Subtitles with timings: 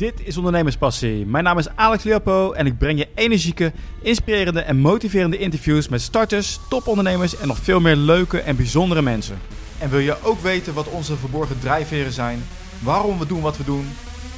[0.00, 1.26] Dit is Ondernemerspassie.
[1.26, 3.72] Mijn naam is Alex Leopo en ik breng je energieke,
[4.02, 9.38] inspirerende en motiverende interviews met starters, topondernemers en nog veel meer leuke en bijzondere mensen.
[9.78, 12.42] En wil je ook weten wat onze verborgen drijfveren zijn,
[12.82, 13.88] waarom we doen wat we doen?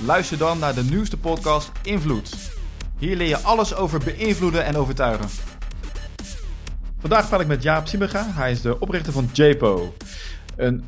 [0.04, 2.36] Luister dan naar de nieuwste podcast Invloed.
[2.98, 5.28] Hier leer je alles over beïnvloeden en overtuigen.
[6.98, 8.26] Vandaag praat ik met Jaap Siemega.
[8.30, 9.94] Hij is de oprichter van JPO.
[10.56, 10.84] Een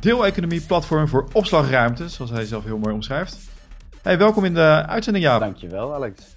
[0.00, 3.49] deeleconomie-platform voor opslagruimte, zoals hij zelf heel mooi omschrijft.
[4.02, 5.40] Hey, welkom in de uitzending, Jaap.
[5.40, 6.36] Dankjewel, Alex.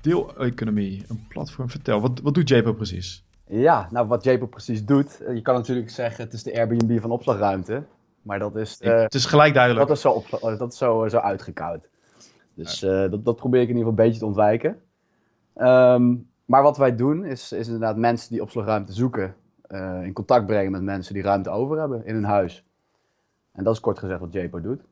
[0.00, 1.70] Deeleconomie, een platform.
[1.70, 3.24] Vertel, wat, wat doet JPO precies?
[3.46, 7.00] Ja, nou wat JPO precies doet, eh, je kan natuurlijk zeggen het is de Airbnb
[7.00, 7.84] van opslagruimte.
[8.22, 8.80] Maar dat is...
[8.80, 9.86] Uh, het is gelijk duidelijk.
[9.86, 11.88] Dat is zo, op, dat is zo, zo uitgekoud.
[12.54, 14.80] Dus uh, dat, dat probeer ik in ieder geval een beetje te ontwijken.
[15.56, 19.34] Um, maar wat wij doen is, is inderdaad mensen die opslagruimte zoeken,
[19.68, 22.64] uh, in contact brengen met mensen die ruimte over hebben in hun huis.
[23.52, 24.82] En dat is kort gezegd wat JPO doet.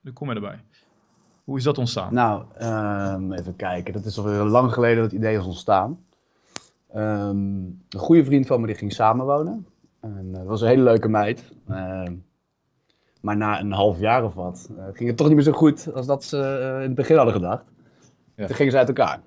[0.00, 0.60] Nu kom je erbij.
[1.44, 2.14] Hoe is dat ontstaan?
[2.14, 3.92] Nou, um, even kijken.
[3.92, 6.04] Dat is alweer lang geleden dat het idee is ontstaan.
[6.94, 9.66] Um, een goede vriend van me die ging samenwonen.
[10.00, 11.52] En uh, dat was een hele leuke meid.
[11.68, 12.02] Uh,
[13.20, 15.92] maar na een half jaar of wat uh, ging het toch niet meer zo goed
[15.94, 17.64] als dat ze uh, in het begin hadden gedacht.
[18.36, 18.46] Ja.
[18.46, 19.20] Toen gingen ze uit elkaar.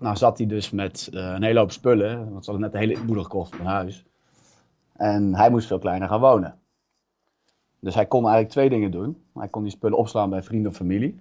[0.00, 3.00] Nou zat hij dus met een hele hoop spullen, want ze hadden net de hele
[3.00, 4.06] inboedel gekocht van huis.
[4.92, 6.61] En hij moest veel kleiner gaan wonen.
[7.82, 9.22] Dus hij kon eigenlijk twee dingen doen.
[9.34, 11.20] Hij kon die spullen opslaan bij vrienden of familie.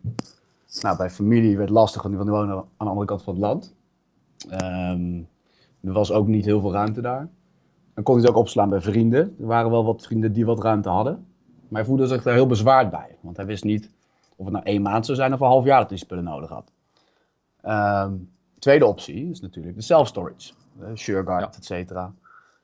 [0.81, 3.42] Nou, bij familie werd het lastig, want die wonen aan de andere kant van het
[3.42, 3.73] land.
[4.52, 5.28] Um,
[5.81, 7.30] er was ook niet heel veel ruimte daar.
[7.94, 9.36] Dan kon hij het ook opslaan bij vrienden.
[9.40, 11.26] Er waren wel wat vrienden die wat ruimte hadden.
[11.68, 13.18] Maar hij voelde zich daar heel bezwaard bij.
[13.22, 13.90] Want hij wist niet
[14.36, 16.50] of het nou één maand zou zijn of een half jaar dat hij spullen nodig
[16.50, 16.72] had.
[18.08, 20.53] Um, tweede optie is natuurlijk de self-storage.
[20.81, 21.59] Uh, SureGuard, ja.
[21.59, 22.14] et cetera.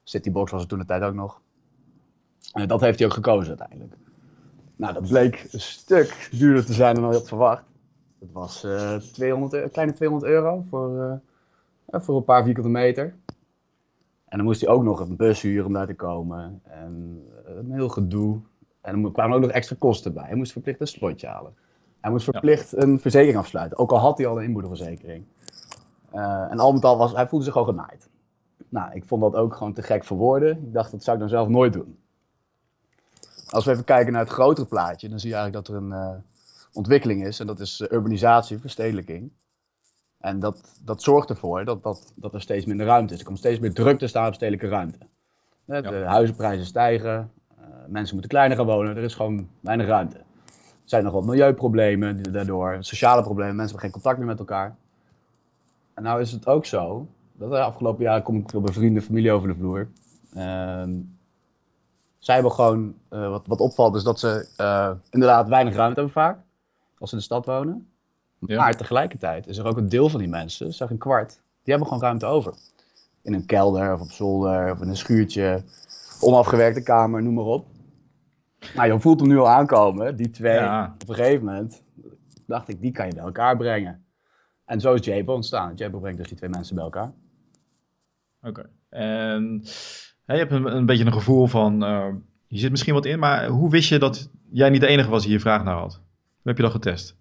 [0.04, 1.42] Citybox was er toen de tijd ook nog.
[2.54, 3.96] En dat heeft hij ook gekozen uiteindelijk.
[4.76, 7.64] Nou, dat bleek een stuk duurder te zijn dan hij had verwacht.
[8.20, 11.20] Het was uh, 200, een kleine 200 euro voor,
[11.90, 13.16] uh, voor een paar vierkante meter.
[14.28, 16.62] En dan moest hij ook nog een bus huren om daar te komen.
[16.64, 18.40] En een heel gedoe.
[18.82, 20.24] En er kwamen ook nog extra kosten bij.
[20.24, 21.56] Hij moest verplicht een slotje halen.
[22.00, 22.78] Hij moest verplicht ja.
[22.78, 23.78] een verzekering afsluiten.
[23.78, 25.26] Ook al had hij al een inboedelverzekering.
[26.14, 28.10] Uh, en al met al was hij voelde zich gewoon genaaid.
[28.70, 30.52] Nou, ik vond dat ook gewoon te gek voor woorden.
[30.52, 31.98] Ik dacht, dat zou ik dan zelf nooit doen.
[33.50, 35.92] Als we even kijken naar het grotere plaatje, dan zie je eigenlijk dat er een
[35.92, 36.18] uh,
[36.74, 37.40] ontwikkeling is.
[37.40, 39.32] En dat is uh, urbanisatie, verstedelijking.
[40.20, 43.20] En dat, dat zorgt ervoor dat, dat, dat er steeds minder ruimte is.
[43.20, 44.98] Er komt steeds meer druk te staan op stedelijke ruimte.
[45.66, 46.04] De ja.
[46.04, 50.18] huizenprijzen stijgen, uh, mensen moeten kleiner gaan wonen, er is gewoon weinig ruimte.
[50.18, 54.76] Er zijn nog wat milieuproblemen daardoor, sociale problemen, mensen hebben geen contact meer met elkaar.
[55.94, 59.02] En nou is het ook zo, dat de afgelopen jaren kom ik veel bij vrienden
[59.02, 59.88] en familie over de vloer.
[60.36, 60.84] Uh,
[62.28, 66.14] zij hebben gewoon, uh, wat, wat opvalt is dat ze uh, inderdaad weinig ruimte hebben
[66.14, 66.40] vaak,
[66.98, 67.90] als ze in de stad wonen.
[68.40, 68.58] Ja.
[68.58, 71.88] Maar tegelijkertijd is er ook een deel van die mensen, zeg een kwart, die hebben
[71.88, 72.54] gewoon ruimte over.
[73.22, 75.64] In een kelder of op zolder of in een schuurtje,
[76.22, 77.68] onafgewerkte kamer, noem maar op.
[78.76, 80.54] Nou, je voelt hem nu al aankomen, die twee.
[80.54, 80.96] Ja.
[81.02, 81.84] Op een gegeven moment
[82.46, 84.06] dacht ik, die kan je bij elkaar brengen.
[84.66, 85.76] En zo is Japo ontstaan.
[85.76, 87.12] Japo brengt dus die twee mensen bij elkaar.
[88.42, 88.50] Oké.
[88.50, 88.66] Okay.
[88.90, 89.64] En
[90.36, 92.06] je hebt een, een, beetje een gevoel van, uh,
[92.48, 95.22] hier zit misschien wat in, maar hoe wist je dat jij niet de enige was
[95.22, 95.94] die hier vraag naar had?
[95.94, 96.02] Hoe
[96.44, 97.16] heb je dat getest?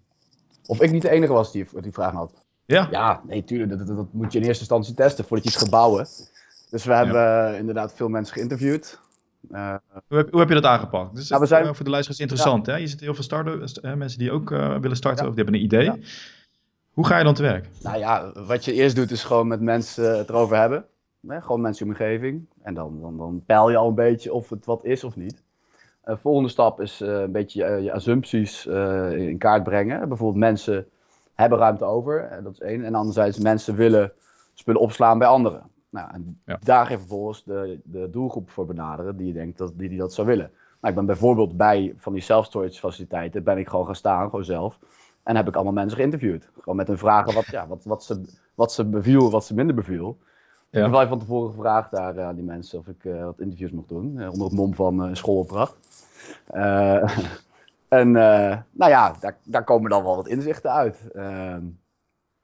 [0.65, 2.45] Of ik niet de enige was die die vraag had?
[2.65, 2.87] Ja?
[2.91, 3.69] Ja, nee, tuurlijk.
[3.69, 6.07] Dat, dat, dat, moet je in eerste instantie testen voordat je iets gaat bouwen.
[6.69, 7.51] Dus we hebben ja.
[7.51, 8.99] uh, inderdaad veel mensen geïnterviewd.
[9.51, 9.75] Uh,
[10.07, 11.15] hoe, heb, hoe, heb, je dat aangepakt?
[11.15, 11.75] Dus nou, we zijn...
[11.75, 12.65] voor de luisteraars interessant.
[12.65, 12.73] Ja.
[12.73, 12.79] Hè?
[12.79, 15.29] Je zit heel veel starten, uh, mensen die ook willen starten ja.
[15.29, 15.91] of die hebben een idee.
[16.91, 17.69] Hoe ga je dan te werk?
[17.81, 20.85] Nou ja, wat je eerst doet is gewoon met mensen het erover hebben.
[21.27, 22.45] Nee, gewoon mensen in je omgeving.
[22.61, 25.43] En dan, dan, dan peil je al een beetje of het wat is of niet.
[26.05, 28.65] Uh, volgende stap is uh, een beetje uh, je assumpties
[29.11, 30.07] in kaart brengen.
[30.07, 30.87] Bijvoorbeeld mensen
[31.33, 32.83] hebben ruimte over, dat is één.
[32.83, 34.11] En anderzijds mensen willen
[34.53, 35.63] spullen opslaan bij anderen.
[35.89, 36.57] Nou, en ja.
[36.63, 40.13] daar even vervolgens de, de doelgroep voor benaderen die je denkt dat die, die dat
[40.13, 40.51] zou willen.
[40.81, 44.45] Nou, ik ben bijvoorbeeld bij van die self-storage faciliteiten, ben ik gewoon gaan staan, gewoon
[44.45, 44.79] zelf.
[45.23, 46.49] En heb ik allemaal mensen geïnterviewd.
[46.59, 48.21] Gewoon met hun vragen wat, ja, wat, wat, ze,
[48.55, 50.17] wat ze beviel, wat ze minder beviel.
[50.85, 53.89] Ik heb van tevoren gevraagd daar aan die mensen of ik uh, wat interviews mocht
[53.89, 54.15] doen.
[54.15, 55.75] Uh, onder het mom van schoolopdracht.
[57.87, 61.11] en nou ja, daar, daar komen dan wel wat inzichten uit.
[61.13, 61.61] Ehm,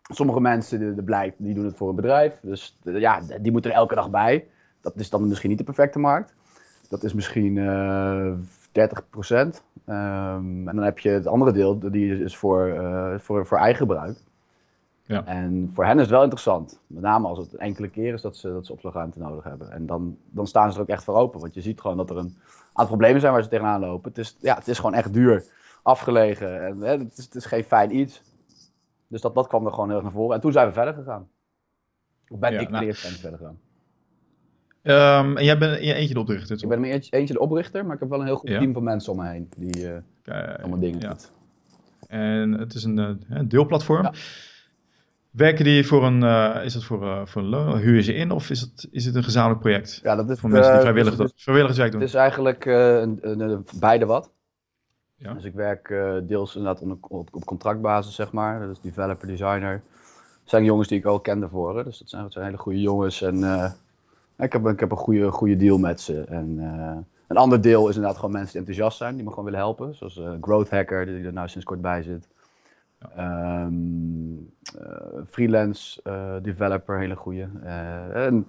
[0.02, 2.40] sommige mensen, de, die doen het voor een bedrijf.
[2.42, 4.48] Dus ja, die moeten er elke dag bij.
[4.82, 6.34] Dat is dan misschien niet de perfecte markt.
[6.90, 7.56] Dat is misschien
[8.72, 9.64] 30 procent.
[9.88, 12.76] Um, en dan heb je het andere deel, die is voor,
[13.20, 14.18] voor, voor eigen gebruik.
[15.06, 15.26] Ja.
[15.26, 16.80] En voor hen is het wel interessant.
[16.88, 19.72] Met name als het enkele keer is dat ze, dat ze opslagruimte nodig hebben.
[19.72, 21.40] En dan, dan staan ze er ook echt voor open.
[21.40, 24.10] Want je ziet gewoon dat er een aantal problemen zijn waar ze tegenaan lopen.
[24.10, 25.46] Het is, ja, het is gewoon echt duur
[25.84, 26.66] afgelegen.
[26.66, 28.22] En, hè, het, is, het is geen fijn iets.
[29.08, 30.36] Dus dat, dat kwam er gewoon heel erg naar voren.
[30.36, 31.28] En toen zijn we verder gegaan.
[32.30, 33.60] Of ben Ja, ik nou- zijn we verder gegaan.
[34.82, 37.86] Ehm, en jij bent in je eentje de oprichter, Ik ben eentje, eentje de oprichter,
[37.86, 38.60] maar ik heb wel een heel goed Ja.
[38.60, 39.50] team van mensen om me heen.
[39.58, 41.10] Die eh, allemaal dingen ja.
[41.10, 41.32] doet.
[42.08, 44.04] En het is een, eh, een deelplatform.
[44.04, 44.14] Ja.
[45.34, 47.78] Werken die voor een, eh, is dat voor, eh, voor een loon?
[47.78, 50.00] Huur je ze in of is het, is het een gezamenlijk project?
[50.04, 52.02] Ja, dat is Voor mensen die eh, vrijwillig, dus- vrijwilligerswerk doen.
[52.02, 54.32] Het is eigenlijk een, een, een- beide wat.
[55.16, 55.34] Ja.
[55.34, 55.88] Dus ik werk
[56.28, 58.68] deels inderdaad op, op contractbasis, zeg maar.
[58.68, 59.82] Dus developer, designer.
[60.42, 61.84] Het zijn jongens die ik al ken daarvoor.
[61.84, 63.22] Dus dat zijn, dat zijn hele goede jongens.
[63.22, 63.38] En
[64.38, 66.22] ik, heb, ik heb een goede, goede deal met ze.
[66.22, 66.58] En
[67.28, 69.16] een ander deel is inderdaad gewoon mensen die enthousiast zijn.
[69.16, 69.96] Die me gewoon willen helpen.
[69.96, 72.28] Zoals eh Growth Hacker, die er nou sinds kort bij zit.
[73.16, 73.74] Ehm,
[74.78, 77.50] eh, freelance eh, developer, hele goede.
[77.64, 78.48] Eh, en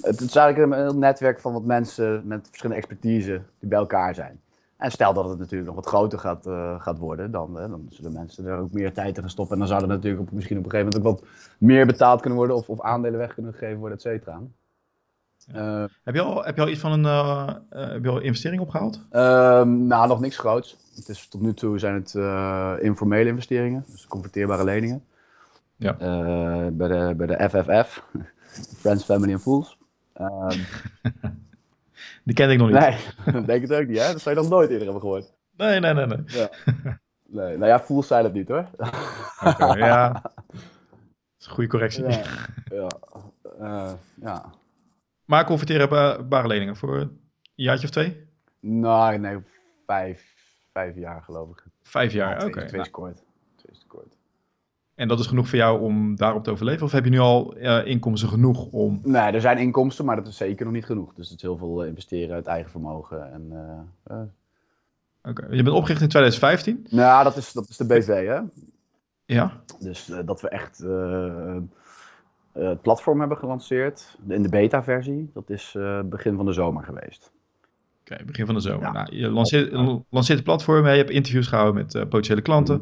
[0.00, 4.14] het is eigenlijk een, een netwerk van wat mensen met verschillende expertise die bij elkaar
[4.14, 4.40] zijn.
[4.76, 6.46] En stel dat het natuurlijk nog wat groter gaat,
[6.82, 9.54] gaat worden, dan, dan zullen mensen er ook meer tijd in gaan stoppen.
[9.54, 12.20] En dan zou er natuurlijk op, misschien op een gegeven moment ook wat meer betaald
[12.20, 14.40] kunnen worden of, of aandelen weg kunnen gegeven worden, et cetera.
[15.52, 17.54] Eh, Heb, je al, heb je al iets van een eh,
[17.92, 19.00] heb je al investering opgehaald?
[19.10, 20.76] Ehm, nou, nog niks groots.
[20.94, 22.14] Het is, tot nu toe zijn het
[22.82, 25.04] informele investeringen, dus converteerbare leningen.
[25.76, 25.92] Ja.
[26.70, 28.02] Bij, de, bij de FFF,
[28.80, 29.78] Friends, Family and Fools.
[30.12, 30.58] Ehm,
[32.24, 32.78] Die kende ik nog niet.
[32.78, 32.96] nee,
[33.34, 34.12] dat denk ik het ook niet, hè?
[34.12, 35.32] Dat zou je nog nooit eerder hebben gehoord.
[35.56, 36.06] nee, nee, nee.
[36.06, 36.18] nee.
[36.26, 36.48] Ja.
[37.28, 38.66] Nee, nou ja, Fools zijn het niet hoor.
[39.76, 40.12] Ja.
[40.12, 40.32] Dat
[41.38, 42.04] is een goede correctie.
[42.08, 42.22] Ja,
[43.60, 43.96] ja.
[44.20, 44.44] Ja.
[45.26, 47.20] Maar converteerbare leningen voor een
[47.54, 48.26] jaartje of twee?
[48.60, 49.38] Nou, nee,
[49.86, 50.34] vijf,
[50.72, 51.64] vijf jaar geloof ik.
[51.82, 52.50] Vijf jaar, Ja, oké.
[52.50, 53.22] twee, twee Nou, is kort.
[53.56, 54.16] Twee is kort.
[54.94, 56.86] en dat is genoeg voor jou om daarop te overleven?
[56.86, 59.00] Of heb je nu al eh, inkomsten genoeg om...
[59.02, 61.14] Nee, er zijn inkomsten, maar dat is zeker nog niet genoeg.
[61.14, 63.32] Dus het is heel veel eh, investeren uit eigen vermogen.
[63.32, 63.52] En.
[65.22, 66.86] Oké, Je bent opgericht in 2015?
[66.90, 68.40] Nou, dat is, dat is de BV, hè?
[69.24, 69.60] Ja.
[69.80, 70.78] Dus dat we echt
[72.64, 74.18] het platform hebben gelanceerd.
[74.28, 75.30] In de beta-versie.
[75.34, 77.32] Dat is eh, begin van de zomer geweest.
[78.00, 78.82] Oké, begin van de zomer.
[78.82, 78.92] Ja.
[78.92, 79.72] Nou, je lanceert,
[80.10, 82.80] lanceert het platform, je hebt interviews gehouden met eh, potentiële klanten.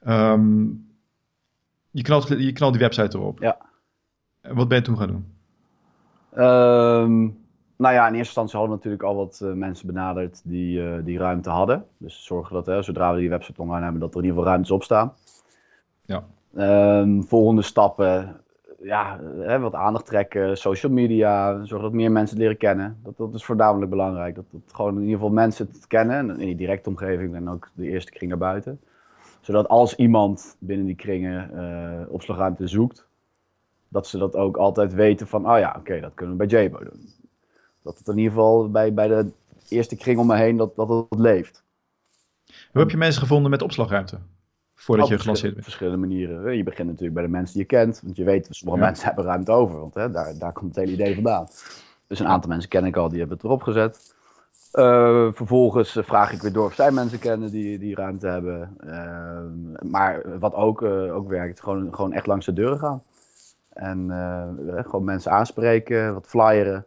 [0.00, 0.64] Ehm,
[1.90, 3.40] je, knalt, je knalt die website erop.
[3.40, 3.56] Ja.
[4.40, 5.26] En wat ben je toen gaan doen?
[6.32, 7.28] Ehm,
[7.76, 11.04] nou ja, in eerste instantie hadden we natuurlijk al wat eh, mensen benaderd die, eh,
[11.04, 11.84] die ruimte hadden.
[11.98, 14.50] Dus zorgen dat hè, zodra we die website online hebben, dat er in ieder geval
[14.50, 15.12] ruimtes op staan.
[16.04, 16.24] Ja.
[16.54, 18.40] Ehm, volgende stappen,
[18.82, 22.98] ja, hè, wat aandacht trekken, social media, zorgen dat meer mensen leren kennen.
[23.02, 24.34] Dat, dat is voornamelijk belangrijk.
[24.34, 27.48] Dat, dat gewoon in ieder geval mensen het kennen, en in die directe omgeving en
[27.48, 28.80] ook de eerste kring daarbuiten.
[29.40, 33.06] Zodat als iemand binnen die kringen eh, opslagruimte zoekt,
[33.88, 36.78] dat ze dat ook altijd weten van, oh ja, oké, dat kunnen we bij Jabo
[36.78, 37.08] doen.
[37.82, 39.30] Dat het in ieder geval bij, bij de
[39.68, 41.62] eerste kring om me heen, dat, dat het leeft.
[42.46, 44.18] Hoe heb je mensen gevonden met opslagruimte?
[44.82, 45.64] Voordat Op je gelanceerd bent.
[45.64, 46.56] verschillende manieren.
[46.56, 48.86] Je begint natuurlijk bij de mensen die je kent, want je weet, sommige Ja.
[48.86, 51.46] mensen hebben ruimte over, want hè, daar, daar komt het hele idee vandaan.
[52.06, 54.14] Dus een aantal mensen ken ik al, die hebben het erop gezet.
[54.72, 58.76] Eh, vervolgens eh, vraag ik weer door of zij mensen kennen die, die ruimte hebben.
[58.86, 63.02] Eh, maar wat ook, eh, ook werkt, gewoon, gewoon echt langs de deuren gaan.
[63.72, 66.86] En eh, eh, gewoon mensen aanspreken, wat flyeren.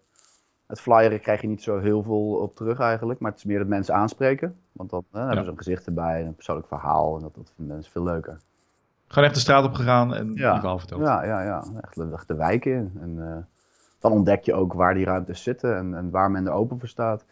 [0.67, 3.57] Het flyeren krijg je niet zo heel veel op terug eigenlijk, maar het is meer
[3.59, 4.55] dat mensen aanspreken.
[4.71, 7.91] Want dan, hebben ze een gezicht erbij, een persoonlijk verhaal en dat, dat vinden mensen
[7.91, 8.37] veel leuker.
[9.07, 10.51] Gewoon echt de straat op gegaan en Ja.
[10.51, 11.01] die verhaal verteld.
[11.01, 11.63] Ja, ja, ja.
[11.81, 12.91] Echt, de- echt de wijk in.
[13.01, 13.37] En eh,
[13.99, 16.87] dan ontdek je ook waar die ruimtes zitten en, en waar men er open voor
[16.87, 17.25] staat.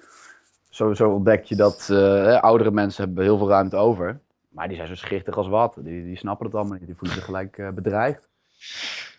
[0.70, 4.20] Sowieso ontdek je dat eh, oudere mensen hebben heel veel ruimte over.
[4.50, 5.76] Maar die zijn zo schichtig als wat.
[5.80, 6.86] Die, die snappen het allemaal niet.
[6.86, 8.30] Die voelen zich gelijk eh, bedreigd.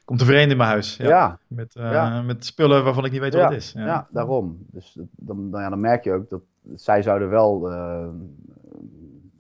[0.05, 0.97] Komt een vreemde in mijn huis.
[0.97, 1.09] Ja.
[1.09, 2.23] Ja, Met, eh, Ja.
[2.23, 3.73] met spullen waarvan ik niet weet wat het is.
[3.73, 4.07] ja.
[4.11, 4.59] daarom.
[4.71, 6.43] Dus dan, dan, ja, dan merk je ook dat
[6.75, 8.07] zij zouden wel eh,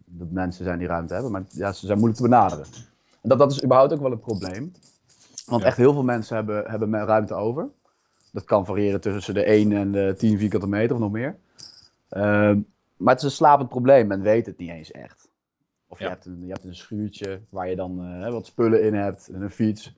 [0.04, 1.32] dat mensen zijn die ruimte hebben.
[1.32, 2.64] Maar ja, ze zijn moeilijk te benaderen.
[3.22, 4.72] En dat, dat is überhaupt ook wel een probleem.
[5.46, 7.68] Want echt heel veel mensen hebben, hebben ruimte over.
[8.32, 11.36] Dat kan variëren tussen de 1 en de 10 vierkante meter of nog meer.
[12.08, 12.58] Ehm,
[12.96, 14.06] maar het is een slapend probleem.
[14.06, 15.28] Men weet het niet eens echt.
[15.88, 18.94] Of je, hebt een, je hebt een schuurtje waar je dan eh, wat spullen in
[18.94, 19.94] hebt en een fiets.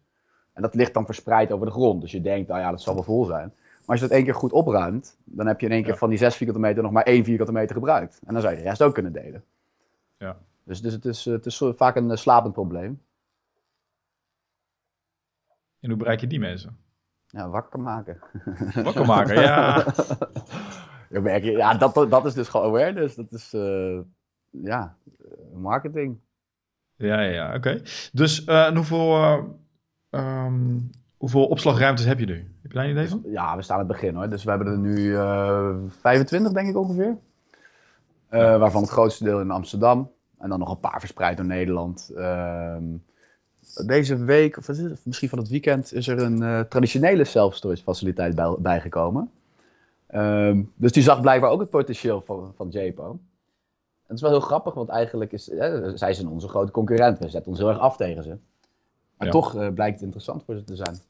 [0.56, 2.00] En dat ligt dan verspreid over de grond.
[2.00, 3.52] Dus je denkt, nou ja, dat zal wel vol zijn.
[3.56, 5.98] Maar als je dat één keer goed opruimt, dan heb je in één keer Ja.
[5.98, 8.20] van die 6 vierkante meter nog maar één vierkante meter gebruikt.
[8.26, 9.44] En dan zou je de rest ook kunnen delen.
[10.18, 10.36] Ja.
[10.64, 13.02] Dus, dus het, is, het is vaak een eh, slapend probleem.
[15.80, 16.78] En hoe bereik je die mensen?
[17.26, 18.18] Ja, wakker maken.
[18.84, 19.84] Wakker maken, ja.
[21.40, 23.14] Ja, dat, dat is dus gewoon awareness.
[23.14, 23.98] Dat is, eh,
[24.50, 26.18] ja, eh, marketing.
[26.94, 27.82] Ja, ja, ja, oké.
[28.12, 29.58] Dus hoeveel,
[30.16, 30.78] ehm,
[31.16, 32.34] hoeveel opslagruimtes heb je nu?
[32.62, 33.22] Heb je daar een idee van?
[33.24, 34.28] Ja, we staan aan het begin hoor.
[34.28, 37.16] Dus we hebben er nu eh 25 denk ik ongeveer.
[38.28, 38.58] Eh.
[38.58, 40.10] Waarvan het grootste deel in Amsterdam.
[40.38, 42.12] En dan nog een paar verspreid door Nederland.
[42.16, 42.84] Ehm,
[43.86, 44.68] deze week, of
[45.02, 49.30] misschien van het weekend, is er een eh, traditionele self-storage faciliteit bij, bijgekomen.
[50.06, 53.10] Ehm, dus die zag blijkbaar ook het potentieel van, van JPO.
[53.10, 55.44] En het is wel heel grappig, want eigenlijk is,
[55.94, 57.18] zij zijn onze grote concurrent.
[57.18, 58.36] We zetten ons heel erg af tegen ze.
[59.16, 59.32] Maar Ja.
[59.32, 61.00] toch eh, blijkt het interessant voor ze te zijn.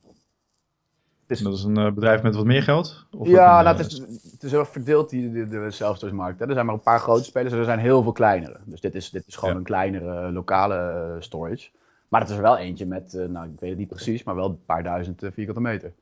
[1.27, 3.07] Het is, Dat is een eh, bedrijf met wat meer geld?
[3.11, 3.99] Of ja, een, nou, eh, het, is,
[4.33, 6.41] het is heel erg verdeeld, die, de, de markt.
[6.41, 8.57] Er zijn maar een paar grote spelers en er zijn heel veel kleinere.
[8.65, 9.57] Dus dit is, dit is gewoon Ja.
[9.61, 11.71] een kleinere lokale storage.
[12.09, 14.49] Maar het is er wel eentje met, nou, ik weet het niet precies, maar wel
[14.49, 15.93] een paar duizend vierkante meter.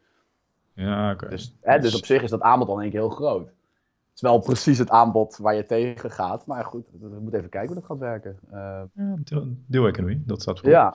[0.72, 1.28] Ja, oké.
[1.28, 3.48] Dus, hè, dus op zich is dat aanbod al in één keer heel groot.
[4.14, 6.46] Het is wel precies het aanbod waar je tegen gaat.
[6.46, 8.38] Maar goed, we moeten even kijken hoe dat gaat werken.
[8.50, 10.68] Eh, Ja, deel- deeleconomie, dat staat voor.
[10.68, 10.94] ja,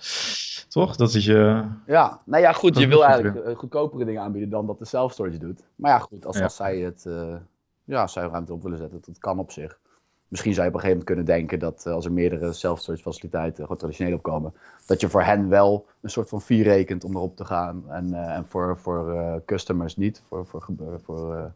[0.68, 0.96] Toch?
[0.96, 1.66] Dat is je...
[1.86, 2.74] ja, nou ja, goed.
[2.74, 5.64] Dat Je wil eigenlijk eh, goedkopere dingen aanbieden dan dat de self-storage doet.
[5.76, 6.44] Maar ja, goed, als, Ja.
[6.44, 7.36] als zij het, eh,
[7.84, 9.80] ja, zij ruimte op willen zetten, dat kan op zich.
[10.28, 13.62] Misschien zou je op een gegeven moment kunnen denken dat als er meerdere self-storage faciliteiten,
[13.64, 14.54] gewoon traditioneel opkomen,
[14.86, 17.84] dat je voor hen wel een soort van fee rekent om erop te gaan.
[17.90, 20.66] En, en voor, voor customers niet, voor, voor,
[21.04, 21.52] voor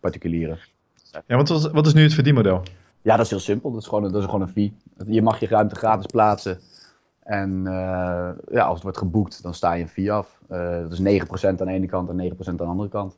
[0.00, 0.58] particulieren.
[1.26, 2.62] Ja, want wat, wat is nu het verdienmodel?
[3.02, 3.70] Ja, dat is heel simpel.
[3.72, 4.76] Dat is gewoon, een- dat is gewoon een fee.
[5.06, 6.60] Je mag je ruimte gratis plaatsen.
[7.22, 10.38] En eh, ja, als het wordt geboekt, dan sta je een fee af.
[10.48, 13.16] Eh, dat is 9% aan de ene kant en 9% aan de andere kant.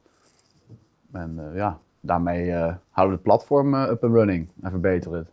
[1.12, 5.18] En eh, ja, daarmee eh, houden we het platform eh, up and running en verbeteren
[5.18, 5.28] het.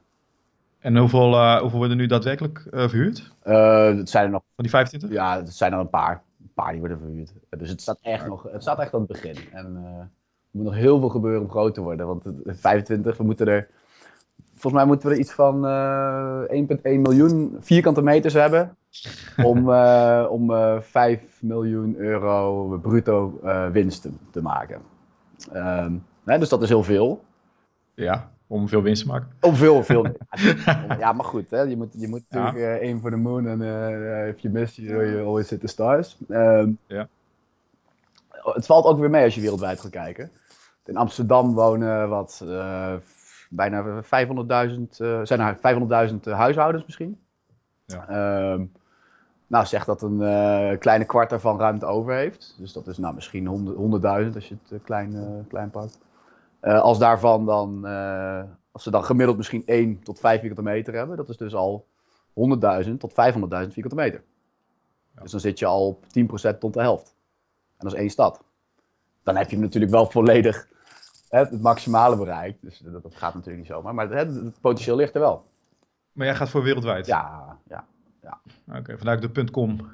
[0.79, 3.31] En hoeveel, eh, hoeveel worden nu daadwerkelijk verhuurd?
[3.41, 5.11] Eh, het zijn er nog, Van die 25?
[5.11, 6.21] ja, het zijn er een paar.
[6.41, 7.33] Een paar die worden verhuurd.
[7.57, 9.35] Dus het staat echt nog, het staat echt aan het begin.
[9.51, 9.77] En
[10.51, 12.07] moet nog heel veel gebeuren om groot te worden.
[12.07, 13.67] Want het- 25, we moeten er,
[14.49, 18.75] volgens mij moeten we er iets van eh 1,1 miljoen vierkante meters hebben.
[19.43, 23.39] om eh, om eh 5 miljoen euro bruto
[23.71, 24.81] winst te, te maken.
[25.51, 25.93] Ehm,
[26.25, 27.23] hè, dus dat is heel veel.
[27.93, 29.27] Ja, om veel winst te maken.
[29.41, 30.05] Om veel, veel.
[30.99, 31.61] ja, maar goed, hè?
[31.61, 33.61] Je, moet, je moet natuurlijk aim for the moon en
[34.27, 36.17] if you miss, you, you always hit the stars.
[36.29, 37.07] Ehm, Ja.
[38.43, 40.31] Het valt ook weer mee als je wereldwijd gaat kijken.
[40.85, 42.93] In Amsterdam wonen wat eh,
[43.49, 44.09] bijna 500.000,
[44.97, 45.57] eh, zijn er
[46.13, 47.19] 500.000 huishoudens misschien.
[47.85, 48.07] Ja.
[48.07, 48.65] Ehm,
[49.47, 52.55] nou, zeg dat een eh, kleine kwart daarvan ruimte over heeft.
[52.57, 55.99] Dus dat is nou misschien 100 100.000 als je het eh, klein, eh, klein pakt.
[56.59, 60.93] Eh, als daarvan dan, eh, als ze dan gemiddeld misschien 1 tot 5 vierkante meter
[60.93, 61.87] hebben, dat is dus al
[62.33, 64.23] 100.000 tot 500.000 vierkante meter.
[65.15, 65.21] Ja.
[65.21, 67.15] Dus dan zit je al op 10% tot de helft.
[67.81, 68.43] En dat is één stad.
[69.23, 70.67] Dan heb je natuurlijk wel volledig
[71.29, 72.61] hè, het maximale bereikt.
[72.61, 73.93] Dus dat, dat gaat natuurlijk niet zomaar.
[73.93, 75.45] Maar het, het potentieel ligt er wel.
[76.11, 77.05] Maar jij gaat voor wereldwijd?
[77.05, 77.85] Ja, ja.
[78.77, 79.89] Oké, vandaar ook de .com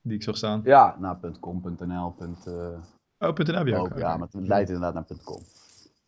[0.00, 0.60] die ik zag staan.
[0.64, 2.78] Ja, nou, .com, .nl, punt, eh,
[3.18, 3.86] Oh, .nl heb je ook.
[3.86, 3.98] Oké.
[3.98, 5.42] ja, maar het leidt inderdaad naar .com.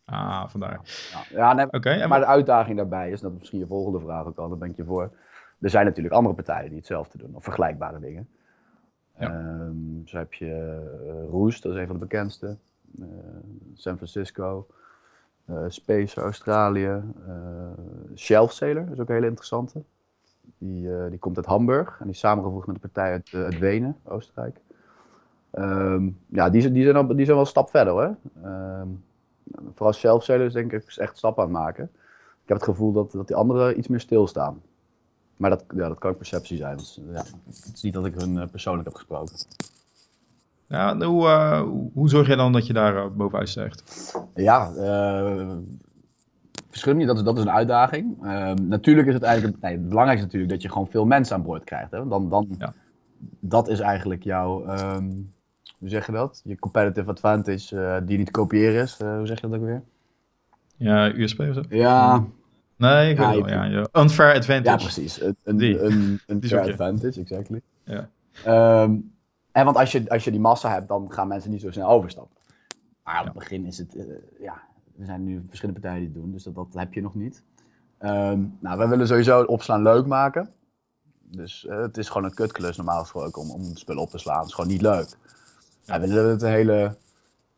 [0.05, 0.81] Ah, vandaar.
[1.11, 4.25] Ja, ja nee, Oké, maar de uitdaging daarbij is, dat is misschien je volgende vraag
[4.25, 5.11] ook al, daar ben ik je voor.
[5.59, 8.29] Er zijn natuurlijk andere partijen die hetzelfde doen, of vergelijkbare dingen.
[9.19, 12.57] Ehm, zo heb je eh, Roest, dat is een van de bekendste.
[12.99, 13.07] Eh,
[13.73, 14.67] San Francisco.
[15.45, 17.01] eh, Space Australië.
[18.15, 19.81] Shelf Sailor is ook een hele interessante.
[20.57, 23.97] Die, die komt uit Hamburg en die is samengevoegd met een partij uit, uit Wenen,
[24.03, 24.59] Oostenrijk.
[25.51, 28.15] Ehm, ja, die, die, zijn al, die zijn wel een stap verder hoor.
[28.43, 28.87] Ehm,
[29.73, 31.83] vooral is denk ik echt stap aan het maken.
[32.43, 34.61] Ik heb het gevoel dat, dat die anderen iets meer stilstaan.
[35.39, 36.77] Maar dat, ja, dat kan ook perceptie zijn.
[36.77, 39.35] Dus, ja, het is niet dat ik hun eh, persoonlijk heb gesproken.
[40.67, 41.61] Ja, hoe, eh,
[41.93, 44.13] hoe- zorg jij dan dat je daar eh, bovenuit stijgt?
[44.35, 45.55] Ja, eh
[46.69, 48.23] verschil niet, dat is, dat is een uitdaging.
[48.23, 51.43] Ehm, natuurlijk is het eigenlijk, nee, het belangrijkste natuurlijk dat je gewoon veel mensen aan
[51.43, 51.91] boord krijgt.
[51.91, 52.07] Hè?
[52.07, 52.73] Dan, dan, Ja.
[53.39, 55.09] Dat is eigenlijk jouw, ehm,
[55.79, 56.41] hoe zeg je dat?
[56.43, 58.97] Je competitive advantage eh, die niet te kopiëren is.
[58.99, 59.81] Eh, hoe zeg je dat ook weer?
[60.77, 61.61] Ja, USP of zo?
[61.69, 62.23] Ja,
[62.79, 64.69] Nee, ik weet Ja, het Ja, unfair advantage.
[64.69, 65.21] ja precies.
[65.21, 65.79] Een, een, Die.
[65.81, 67.61] een, fair advantage, exactly.
[67.83, 68.09] Ja.
[68.43, 68.95] Ehm,
[69.51, 71.89] en want als je, als je die massa hebt, dan gaan mensen niet zo snel
[71.89, 72.37] overstappen.
[73.03, 74.05] Maar op het begin is het, eh,
[74.39, 74.61] ja,
[74.99, 77.43] er zijn nu verschillende partijen die het doen, dus dat, dat heb je nog niet.
[77.97, 80.49] Ehm, nou, wij willen sowieso opslaan leuk maken.
[81.21, 84.39] Dus eh, het is gewoon een kutklus normaal gesproken om, om spullen op te slaan.
[84.39, 85.17] Het is gewoon niet leuk.
[85.85, 86.97] Wij willen het een hele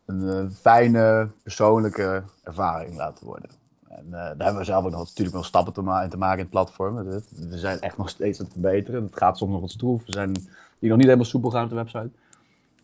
[0.06, 3.50] een, eh, fijne, persoonlijke ervaring laten worden.
[3.96, 6.38] En eh, daar hebben we zelf ook nog natuurlijk nog stappen te, ma- te maken
[6.38, 6.96] in het platform.
[6.96, 9.04] We zijn echt nog steeds aan het verbeteren.
[9.04, 10.06] Het gaat soms nog wat stroef.
[10.06, 10.32] We zijn
[10.80, 12.10] die nog niet helemaal soepel gaan op de website.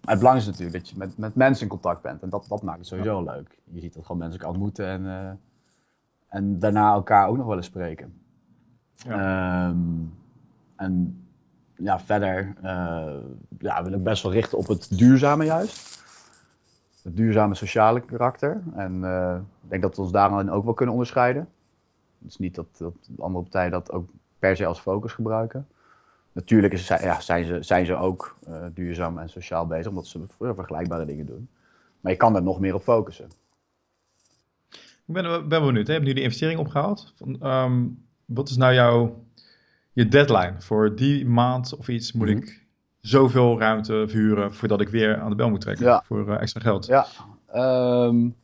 [0.02, 2.22] Maar het belangrijkste is natuurlijk dat je met, met mensen in contact bent.
[2.22, 3.60] En dat, dat maakt het sowieso leuk.
[3.64, 5.32] Je ziet dat gewoon mensen elkaar ontmoeten en, eh,
[6.28, 8.14] en daarna elkaar ook nog wel eens spreken.
[9.08, 9.78] Ehm,
[10.76, 11.26] en
[11.76, 13.16] ja, verder eh,
[13.60, 15.97] ja, wil ik best wel richten op het duurzame juist.
[17.08, 18.62] Het duurzame sociale karakter.
[18.76, 21.50] En eh, ik denk dat we ons daarin ook wel kunnen onderscheiden.
[22.20, 24.10] Het is niet dat, dat andere partijen dat ook
[24.40, 25.68] per se als focus gebruiken.
[26.32, 30.24] Natuurlijk is, ja, zijn, ze, zijn ze ook uh, duurzaam en sociaal bezig, omdat ze
[30.38, 31.50] vergelijkbare dingen doen.
[32.02, 33.26] Maar je kan er nog meer op focussen.
[34.70, 35.88] Ik ben, ben benieuwd.
[35.88, 35.94] Hè?
[35.94, 37.14] Hebben jullie investering opgehaald?
[37.16, 39.24] Van, um, wat is nou jouw
[39.94, 40.62] je deadline?
[40.62, 42.44] Voor die maand of iets moet mm -hmm.
[42.44, 42.67] ik
[43.08, 46.04] zoveel ruimte verhuren voordat ik weer aan de bel moet trekken ja.
[46.06, 46.86] voor uh, extra geld?
[46.86, 47.06] Ja,
[47.56, 48.36] um,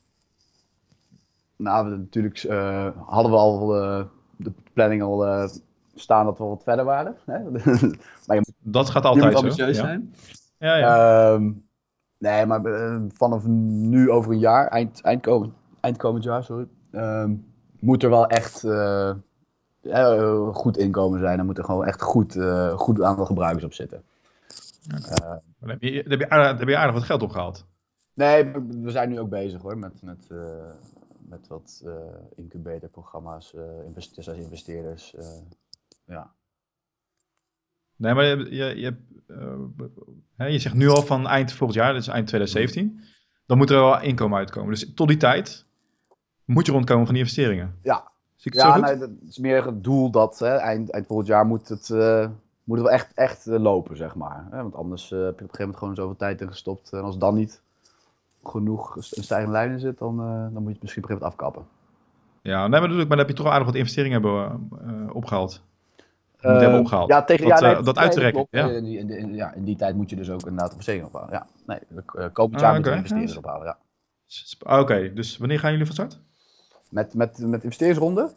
[1.55, 4.03] nou, we, natuurlijk uh, hadden we al uh,
[4.37, 5.49] de planning al
[5.95, 7.15] staan dat we wat verder waren.
[7.25, 7.39] Hè?
[8.27, 9.83] maar dat gaat altijd ambitieus zo.
[9.83, 10.13] zijn.
[10.57, 11.31] Ja, ja.
[11.31, 11.65] Um,
[12.17, 12.61] nee, maar
[13.13, 17.45] vanaf nu over een jaar, eind, eind, komend, eind komend jaar, sorry, um,
[17.79, 18.65] moet er wel echt
[20.51, 21.39] goed inkomen zijn.
[21.39, 22.37] Er moet er gewoon echt goed,
[22.75, 24.03] goed aantal gebruikers op zitten.
[24.85, 25.41] Okay.
[25.59, 27.65] dan, heb je, heb je aardig, heb je aardig wat geld opgehaald.
[28.13, 30.29] Nee, we zijn nu ook bezig hoor, met, met,
[31.29, 31.83] met wat
[32.35, 33.53] incubatorprogramma's,
[33.85, 35.15] investeerders als investeerders.
[36.05, 36.33] ja.
[37.95, 38.95] Nee, maar je, je, je,
[40.37, 43.01] uh, je zegt nu al van eind volgend jaar, dus eind 2017.
[43.45, 44.69] Dan moet er wel inkomen uitkomen.
[44.69, 45.65] Dus tot die tijd
[46.45, 47.79] moet je rondkomen van die investeringen.
[47.81, 48.99] Ja, Zie ik het ja zo goed?
[48.99, 52.29] nee, is meer het doel dat hè, eind, eind volgend jaar moet het, uh,
[52.63, 54.47] moet het wel echt, echt uh, lopen, zeg maar.
[54.51, 56.91] Want anders uh, heb je op een gegeven moment gewoon zoveel tijd in gestopt.
[56.93, 57.61] En als dan niet
[58.43, 61.37] genoeg een stijgende lijn in zit, dan, dan moet je het misschien op een gegeven
[61.39, 61.65] moment afkappen.
[62.41, 64.69] Ja, nee, maar, natuurlijk, maar dan heb je toch aardig wat investeringen hebben
[65.13, 65.63] opgehaald.
[66.41, 67.09] Moet hebben opgehaald.
[67.09, 68.47] Ja, tegen dat, ja, nee, uh, dat nee, uit te rekken.
[68.49, 68.69] Ja.
[68.69, 71.31] In, ja, in die tijd moet je dus ook inderdaad een verzekering ophalen.
[71.31, 71.79] Ja, nee,
[72.31, 72.95] komend jaar Ah, we oké.
[72.95, 73.65] investeerders ophalen.
[73.65, 73.77] Ja.
[74.63, 76.19] Ah, Oké, dus wanneer gaan jullie van start?
[76.89, 78.33] Met, met, met investeersronde?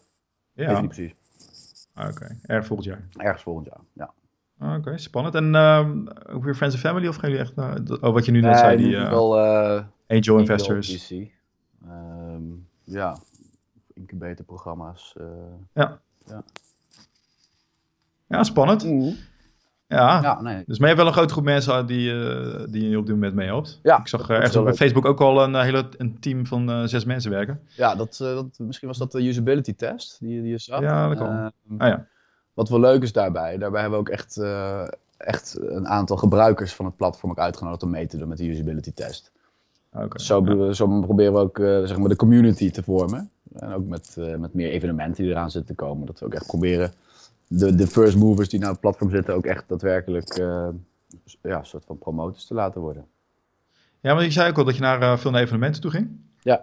[0.53, 1.15] Weet Ja, niet precies.
[1.97, 2.37] Oké.
[2.43, 3.07] Erg volgend jaar.
[3.17, 3.81] Ergens volgend jaar.
[3.93, 4.13] Ja.
[4.77, 5.35] Oké, spannend.
[5.35, 7.79] En ehm, ook weer Friends and Family of gaan jullie echt naar...
[8.01, 11.11] Oh, wat je nu net Nee, zei, die eh, wel, eh, angel investors.
[11.89, 12.43] Ehm,
[12.85, 13.17] ja,
[13.95, 15.15] incubatorprogramma's.
[15.17, 16.37] eh.
[18.29, 18.85] Ja, spannend.
[19.89, 20.23] Ja.
[20.23, 20.63] Ja, nee.
[20.67, 23.15] Dus maar je hebt wel een grote groep mensen die, eh, die je op dit
[23.15, 23.81] moment meehelpt.
[23.83, 24.77] Ja, Ik zag is ergens op leuk.
[24.77, 27.61] Facebook ook al een, eh, hele, een team van eh, zes mensen werken.
[27.77, 30.81] Ja, dat, eh, dat, misschien was dat de usability test die, die je zag.
[30.81, 31.27] Ja, dat kan.
[31.27, 32.07] Ehm, Ah ja,
[32.55, 34.83] Wat wel leuk is daarbij, daarbij hebben we ook echt, eh,
[35.17, 38.49] echt een aantal gebruikers van het platform ook uitgenodigd om mee te doen met de
[38.51, 39.33] usability test.
[39.93, 40.05] Ah.
[40.15, 40.73] Zo, Ja.
[40.73, 43.31] zo proberen we ook eh, zeg maar de community te vormen.
[43.59, 46.07] En ook met, eh, met meer evenementen die eraan zitten te komen.
[46.07, 46.93] Dat we ook echt proberen
[47.49, 50.69] de, de first movers die naar het platform zitten ook echt daadwerkelijk eh,
[51.43, 53.07] ja, een soort van promotors te laten worden.
[54.01, 56.11] Ja, maar je zei ook al dat je naar eh, veel naar evenementen toe ging.
[56.41, 56.63] Ja.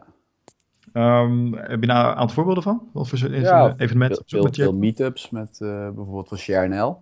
[0.93, 2.89] Ehm, heb je daar een aantal voorbeelden van?
[2.91, 4.23] Wat voor Ja, evenementen?
[4.25, 7.01] Veel, veel, veel meetups met eh, bijvoorbeeld van ShareNL.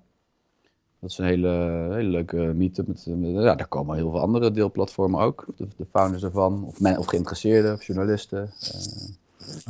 [0.99, 1.47] Dat is een hele,
[1.91, 2.87] hele leuke meetup.
[2.87, 5.45] Met, met- ja, daar komen heel veel andere deelplatformen ook.
[5.55, 8.49] De, de founders ervan, of, men, of geïnteresseerden, of journalisten.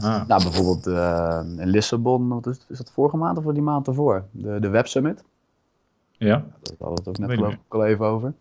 [0.02, 3.88] Ah, nou, bijvoorbeeld eh, in Lissabon, wat is, is dat vorige maand of die maand
[3.88, 4.24] ervoor?
[4.32, 5.24] De, de Web Summit.
[6.18, 6.36] ja.
[6.62, 8.34] Daar hadden we het ook net geloof ik al even over.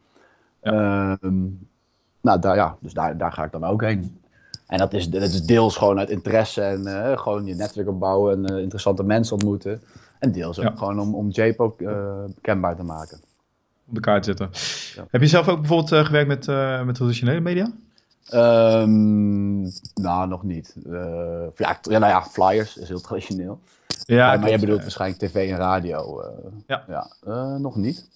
[0.61, 1.43] Ehm,
[2.21, 4.19] nou, daar, ja, dus daar, daar ga ik dan ook heen.
[4.67, 8.33] En dat is, dat is deels gewoon uit interesse en eh, gewoon je netwerk opbouwen
[8.37, 9.83] en eh, interessante mensen ontmoeten.
[10.19, 10.73] En deels ook Ja.
[10.77, 11.77] gewoon om, om JPO
[12.41, 13.21] kenbaar te maken.
[13.89, 14.51] op de kaart zetten.
[14.95, 15.07] Ja.
[15.11, 16.47] Heb je zelf ook bijvoorbeeld gewerkt met,
[16.87, 17.73] met traditionele media?
[18.31, 19.61] Ehm,
[19.95, 20.75] nou, nog niet.
[20.87, 23.61] Eh, ja, ja, nou ja, flyers is heel traditioneel.
[24.05, 24.61] Ja, maar, klopt.
[24.61, 26.21] bedoelt waarschijnlijk tv en radio.
[26.21, 26.29] eh,
[26.67, 27.11] Ja.
[27.27, 28.09] eh, nog niet.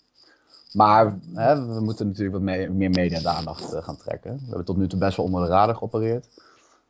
[0.72, 4.32] Maar hè, we moeten natuurlijk wat me- meer media-aandacht gaan trekken.
[4.36, 6.28] We hebben tot nu toe best wel onder de radar geopereerd.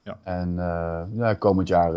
[0.03, 0.19] Ja.
[0.23, 0.55] En
[1.17, 1.93] ja, komend jaar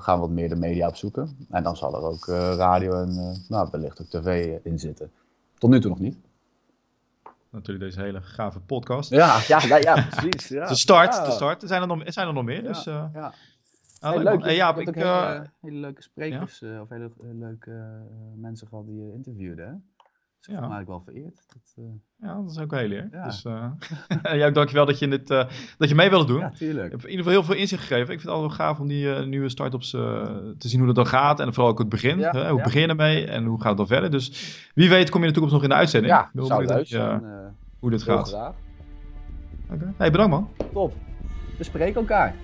[0.00, 1.46] gaan we wat meer de media opzoeken.
[1.50, 5.10] En dan zal er ook radio en nou, wellicht ook tv in zitten.
[5.58, 6.16] Tot nu toe nog niet.
[7.58, 9.10] Natuurlijk deze hele gave podcast.
[9.10, 10.48] Ja, ja, ja, ja precies.
[10.58, 10.66] Ja.
[10.66, 11.24] De start, Ja.
[11.24, 11.62] de start.
[11.62, 12.86] Er zijn er nog, er zijn er nog meer, dus...
[12.86, 13.32] eh, Ja.
[14.00, 14.44] ah, leuk.
[14.44, 18.68] Eh, ja, ik, ook eh, hele, hele leuke sprekers of hele, hele leuke eh, mensen
[18.68, 19.62] gehad die je interviewde.
[19.62, 19.72] Hè?
[20.38, 20.66] Dus ik Ja.
[20.68, 21.40] me eigenlijk wel vereerd.
[21.48, 21.84] Dat, eh,
[22.28, 23.08] ja, dat is ook een hele eer.
[23.12, 23.24] Ja.
[23.24, 23.64] Dus, eh
[24.22, 25.44] en jij ook dankjewel dat je, dit, eh,
[25.78, 26.38] dat je mee wilde doen.
[26.40, 26.84] ja, tuurlijk.
[26.84, 28.00] Je hebt in ieder geval heel veel inzicht gegeven.
[28.02, 30.00] Ik vind het altijd wel gaaf om die eh, nieuwe start-ups eh,
[30.58, 31.40] te zien hoe dat dan gaat.
[31.40, 32.18] En vooral ook het begin.
[32.18, 32.48] Ja, hè?
[32.48, 32.64] Hoe ja.
[32.64, 34.10] begin je ermee en hoe gaat het dan verder?
[34.10, 36.12] Dus wie weet kom je in de toekomst nog in de uitzending.
[36.14, 37.24] Ja, Ik ben zou leuk zijn.
[37.24, 37.30] eh,
[37.78, 38.54] hoe dit heel gaat.
[39.96, 40.48] Hey, bedankt man.
[40.72, 40.94] Top.
[41.58, 42.34] We spreken elkaar.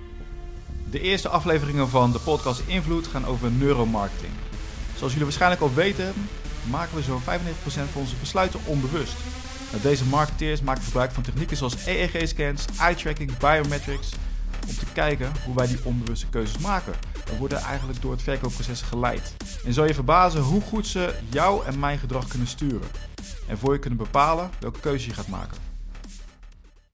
[0.91, 4.33] De eerste afleveringen van de podcast Invloed gaan over neuromarketing.
[4.95, 6.13] Zoals jullie waarschijnlijk al weten,
[6.71, 7.25] maken we zo'n 95%
[7.65, 9.17] van onze besluiten onbewust.
[9.71, 14.13] Nou, deze marketeers maken gebruik van technieken zoals EEG-scans, eye-tracking, biometrics,
[14.69, 16.93] om te kijken hoe wij die onbewuste keuzes maken.
[17.25, 19.37] We worden eigenlijk door het verkoopproces geleid.
[19.65, 22.89] En zal je verbazen hoe goed ze jou en mijn gedrag kunnen sturen.
[23.49, 25.74] En voor je kunnen bepalen welke keuze je gaat maken.